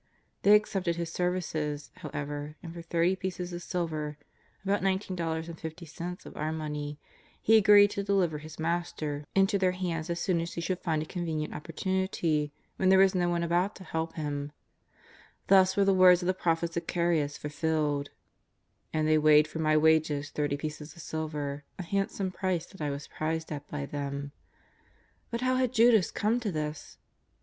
[0.41, 4.17] They accepted his services, how ever, and for thirty pieces of silver,
[4.63, 6.97] about $19.50 of our money,
[7.39, 9.85] he agreed to deliver his Master into their 322 JESUS OF NAZAEETH.
[9.85, 13.13] 323 hands as soon as he should find a convenient opportu nity when there was
[13.13, 14.51] no one about to help Him.
[15.49, 18.09] Thus were the words of the prophet Zacharias fulfilled:
[18.91, 22.89] ^^And they weighed for my wages thirty pieces of silver, a handsome price that I
[22.89, 24.31] was prized at by them/'
[25.39, 26.97] How had Judas come to this